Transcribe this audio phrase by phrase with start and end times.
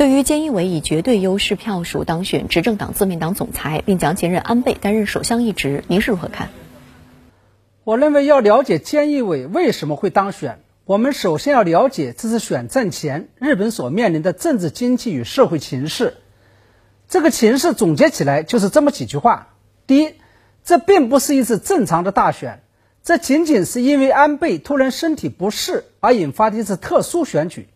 [0.00, 6.48] 对于菅义伟以绝对优势票数当选执政党自民党总裁，并将前任安倍担任首相一职，您是如何看？
[7.84, 16.14] 我认为要了解菅义伟为什么会当选，我们首先要了解这次选战前日本所面临的政治、经济与社会情势。
[17.06, 19.48] 这个情势总结起来就是这么几句话：
[19.86, 20.14] 第一，
[20.64, 22.62] 这并不是一次正常的大选，
[23.02, 27.68] 这仅仅是因为安倍突然身体不适而引发的一次特殊选举。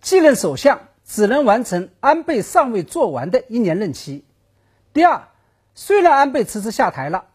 [0.00, 4.24] 继任首相只能完成安倍尚未做完的一年任期。
[4.92, 5.28] 第二，
[5.74, 7.26] 虽然安倍辞职下台了。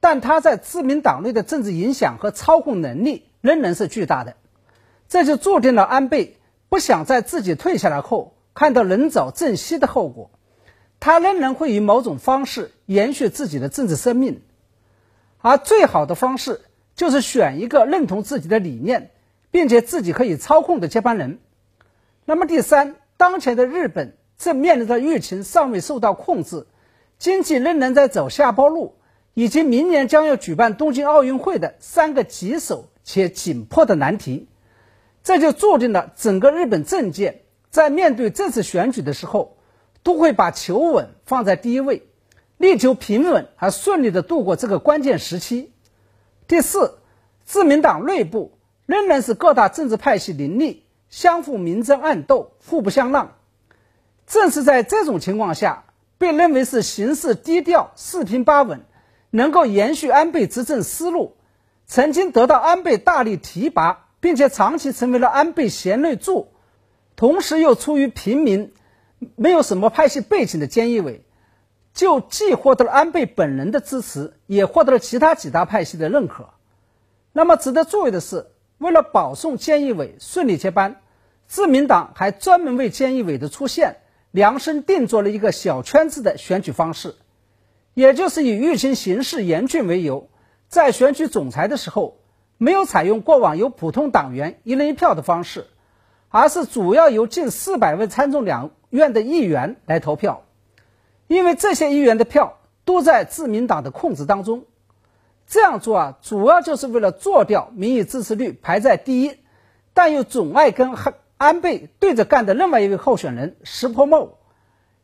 [0.00, 4.36] 但他在自民党内的政治影响和操控能力仍然是巨大的，
[5.08, 6.36] 这就注定了安倍
[6.68, 10.30] 不想在自己退下来后看到人早政息的后果，
[11.00, 14.42] 他仍然会以某种方式延续自己的政治生命，
[15.38, 16.60] 而最好的方式
[16.94, 19.10] 就是选一个认同自己的理念，
[19.50, 21.38] 并且自己可以操控的接班人。
[22.26, 26.66] 那么第三，当前的日本正面临着疫情尚未受到控制，
[27.18, 28.96] 经济仍然在走下坡路。
[29.36, 34.48] 以及明年将要举办东京奥运会的三个棘手且紧迫的难题，
[35.24, 39.56] 这就注定了整个日本政界在面对这次选举的时候，
[40.04, 42.06] 都会把求稳放在第一位，
[42.58, 45.72] 力求平稳而顺利的度过这个关键时期。
[46.46, 46.98] 第四，
[47.44, 50.83] 自民党内部仍然是各大政治派系林立，
[51.14, 53.36] 相互明争暗斗，互不相让。
[54.26, 55.84] 正是在这种情况下，
[56.18, 58.80] 被认为是行事低调、四平八稳。
[59.30, 61.36] 能够延续安倍执政思路，
[61.86, 66.48] 曾经得到安倍大力提拔，并且长期成为了安倍贤内助，
[67.14, 68.72] 同时又出于平民，
[69.36, 71.24] 没有什么派系背景的菅义伟，
[71.92, 76.50] 就既获得了安倍本人的支持，也获得了其他几大派系的认可。
[77.32, 78.46] 那么值得注意的是，
[78.78, 81.00] 为了保送菅义伟顺利接班，
[81.54, 83.98] 自民党还专门为菅义伟的出现
[84.32, 87.14] 量身定做了一个小圈子的选举方式。
[87.94, 90.28] 也就是以疫情形势严峻为由，
[90.66, 92.18] 在选举总裁的时候，
[92.58, 95.68] 没有采用过往由普通党员一人一票的方式，
[96.28, 100.42] 而是主要由近四百位参众两院的议员来投票，
[101.28, 104.64] 因为这些议员的票都在自民党的控制当中。
[105.46, 109.36] 这样做啊，主要就是为了做掉民意支持率排在第一，
[109.92, 110.96] 但又总爱跟
[111.36, 114.38] 安安倍对着干的另外一位候选人石破茂。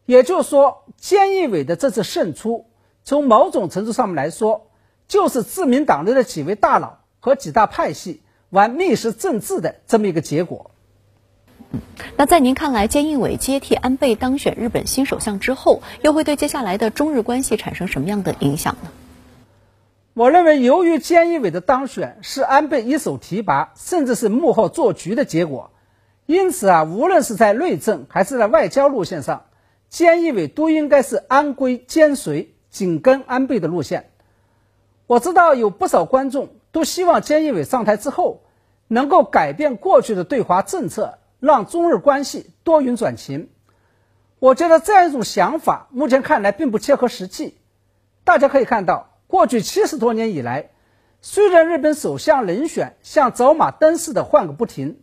[0.06, 2.66] 也就是说，菅义伟的这次胜出。
[3.04, 4.68] 从某种程度上面来说，
[5.08, 10.70] 就是自民党内的几位大佬和几大派系玩密室政治的这么一个结果。
[12.16, 18.90] 那在您看来，菅义伟接替安倍当选日本新首相之后，又会对接下来的中日关系产生什么样的影响呢？
[20.14, 25.70] 我认为，由于菅义伟的当选是安倍一手提拔，甚至是幕后做局的结果，
[26.30, 29.46] 因此啊，无论是在内政还是在外交路线上，
[29.90, 32.54] 菅义伟都应该是安规兼随。
[32.70, 34.12] 紧跟安倍的路线，
[35.08, 38.44] 我知道有不少观众都希望菅义伟上台之后
[38.86, 43.48] 能够改变过去的对华政策，让中日关系多云转晴。
[44.38, 47.56] 我觉得这样一种想法目前看来并不切合实际。
[48.22, 50.70] 大家可以看到，过去七十多年以来，
[51.20, 55.00] 虽然日本首相人选像走马灯似的换个不停，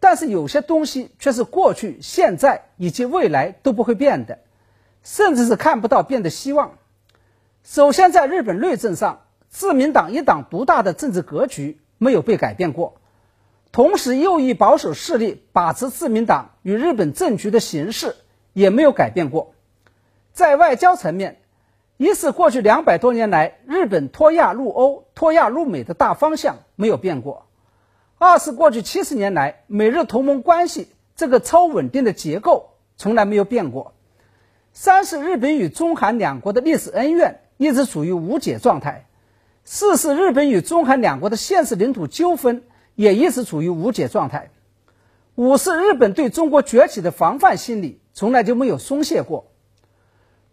[0.00, 4.38] 但是有些东西却是过去、现在以及未来都不会变的，
[5.04, 6.78] 甚至是看不到变的希望。
[7.62, 12.96] 首先，在日本内政上，自民党一党独大的政治格局没有被改变过，
[13.72, 18.16] 同时右翼保守势力把持自民党与日本政局的形势
[18.54, 19.52] 也没有改变过。
[20.32, 21.42] 在外交层面，
[21.98, 27.44] 一是过去两百多年来日本脱亚入欧、脱亚入美的大方向没有变过；
[28.20, 33.94] 二是过去七十年来美日同盟关系这个超稳定的结构从来没有变过；
[34.74, 37.40] 三是日本与中韩两国的历史恩怨。
[37.56, 39.06] 一直处于无解状态。
[39.64, 42.62] 四是日本与中韩两国的现实领土纠纷
[42.94, 44.50] 也一直处于无解状态。
[45.34, 49.50] 五是日本对中国崛起的防范心理从来就没有松懈过。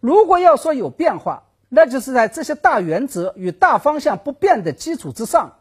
[0.00, 5.56] 如果要说有变化，那就是在这些大原则与大方向不变的基础之上，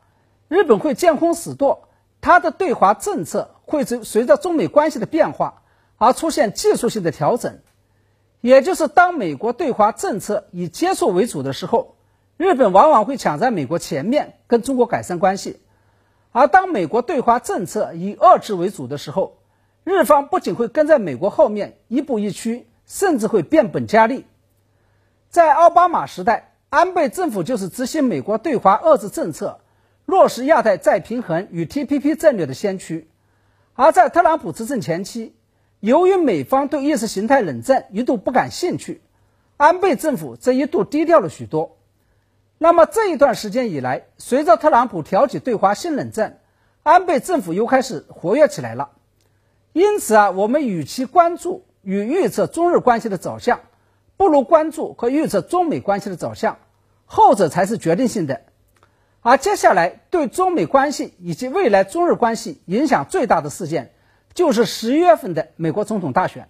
[0.49, 1.86] 日本会见风使舵，
[2.21, 5.63] 它的对华政策会随随着中美关系的变化
[5.97, 7.59] 而出现技术性的调整。
[8.41, 11.95] 也就是当美国对华政策以接触为主的时候，
[12.37, 15.59] 日本往往会抢在美国前面跟中国改善关系；
[16.31, 19.37] 而当美国对华政策以遏制为主的时候，
[19.83, 24.25] 日方不仅会跟在美国后面一步一趋，甚至会变本加厉。
[25.29, 29.61] 在奥巴马时代，安倍政府就是执行美国对华遏制政策、
[30.07, 33.07] 落实亚太再平衡与 TPP 战略的先驱；
[33.73, 35.35] 而在特朗普执政前期，
[35.81, 39.01] 由于美方对意识形态冷战一度不感兴趣，
[39.57, 41.75] 安倍政府则一度低调了许多。
[42.57, 46.39] 那么这一段时间以来，随着特朗普挑起对华新冷战，
[46.83, 48.91] 安倍政府又开始活跃起来了。
[49.73, 53.59] 因此啊，我们与其关注与预测中日关系的走向，
[54.15, 56.59] 不如关注和预测中美关系的走向，
[57.03, 58.43] 后者才是决定性的。
[59.27, 63.91] 而接下来对中美关系以及未来中日关系影响最大的事件，
[64.33, 66.47] 就是十一月份的美国总统大选。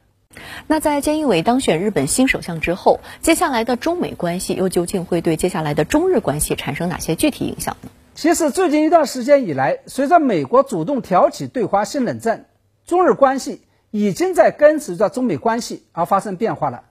[0.67, 7.89] 那在菅义伟当选日本新首相之后，接下来的中美关系又究竟会对接下来的中日关系产生哪些具体影响呢？
[8.13, 12.45] 其实最近一段时间以来，随着美国主动挑起对华新冷战，
[12.85, 16.83] 中日关系已经在跟随着中美关系而发生变化了。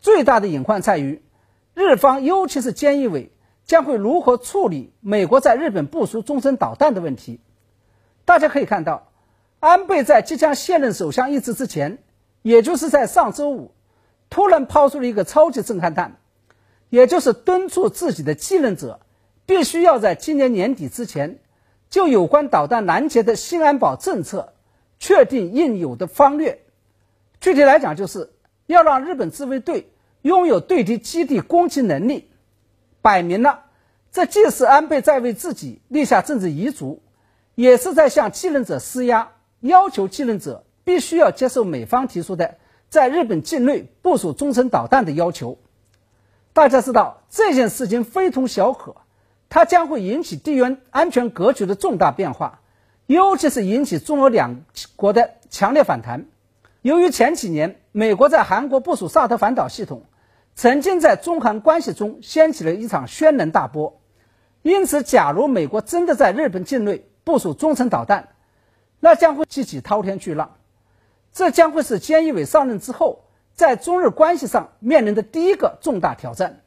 [0.00, 1.22] 最大的隐患在于，
[1.74, 3.30] 日方尤其是菅义伟
[3.70, 7.38] 将会如何处理美国在日本部署中程导弹的问题。
[8.24, 9.12] 大家可以看到，
[9.60, 11.98] 安倍在即将卸任首相一职之前，
[12.42, 13.70] 也就是在上周五，
[14.28, 16.16] 突然抛出了一个超级震撼弹，
[16.88, 18.98] 也就是敦促自己的继任者。
[19.46, 21.38] 必须要在今年年底之前，
[21.90, 24.52] 就有关导弹拦截的新安保政策
[24.98, 26.60] 确定应有的方略。
[27.40, 28.32] 具体来讲，就是
[28.66, 32.29] 要让日本自卫队拥有对敌基地攻击能力。
[33.02, 33.64] 摆明了，
[34.12, 37.02] 这既是安倍在为自己立下政治遗嘱，
[37.54, 42.56] 也是在向继任者施压，要求继任者必须要接受美方提出的
[42.88, 45.58] 在日本境内部署中程导弹的要求。
[46.52, 48.96] 大家知道这件事情非同小可。
[49.52, 52.60] 它将会引起地缘安全格局的重大变化，
[53.06, 54.62] 尤其是引起中俄两
[54.94, 56.26] 国的强烈反弹。
[56.82, 60.04] 由于前几年美国在韩国部署萨德反导系统，
[60.60, 64.02] 曾经在中韩关系中掀起了一场轩然大波，
[64.60, 68.28] 因此，假如美国真的在日本境内部署中程导弹，
[68.98, 70.58] 那将会激起滔天巨浪，
[71.32, 73.24] 这将会是菅义伟上任之后
[73.54, 76.60] 在中日关系上面临的第一个重大挑战。